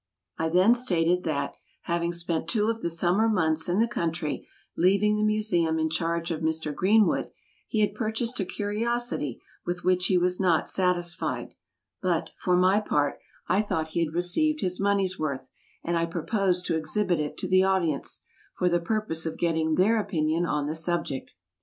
I 0.39 0.49
then 0.49 0.73
stated 0.73 1.23
that, 1.25 1.53
having 1.83 2.11
spent 2.11 2.47
two 2.47 2.71
of 2.71 2.81
the 2.81 2.89
summer 2.89 3.29
months 3.29 3.69
in 3.69 3.79
the 3.79 3.87
country, 3.87 4.47
leaving 4.75 5.15
the 5.15 5.23
Museum 5.23 5.77
in 5.77 5.91
charge 5.91 6.31
of 6.31 6.41
Mr. 6.41 6.73
Greenwood, 6.73 7.29
he 7.67 7.81
had 7.81 7.93
purchased 7.93 8.39
a 8.39 8.45
curiosity 8.45 9.39
with 9.63 9.83
which 9.83 10.07
he 10.07 10.17
was 10.17 10.39
not 10.39 10.67
satisfied; 10.67 11.53
but, 12.01 12.31
for 12.35 12.57
my 12.57 12.79
part, 12.79 13.19
I 13.47 13.61
thought 13.61 13.89
he 13.89 14.03
had 14.03 14.15
received 14.15 14.61
his 14.61 14.79
money's 14.79 15.19
worth, 15.19 15.51
and 15.83 15.95
I 15.95 16.07
proposed 16.07 16.65
to 16.65 16.75
exhibit 16.75 17.19
it 17.19 17.37
to 17.37 17.47
the 17.47 17.61
audience, 17.63 18.23
for 18.57 18.69
the 18.69 18.79
purpose 18.79 19.27
of 19.27 19.37
getting 19.37 19.75
their 19.75 19.99
opinion 20.01 20.47
on 20.47 20.65
the 20.65 20.73
subject. 20.73 21.35